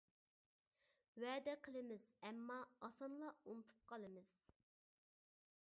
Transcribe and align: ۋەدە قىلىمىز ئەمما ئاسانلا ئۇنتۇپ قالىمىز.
ۋەدە 1.23 1.53
قىلىمىز 1.67 2.09
ئەمما 2.29 2.57
ئاسانلا 2.89 3.31
ئۇنتۇپ 3.45 3.87
قالىمىز. 3.93 4.37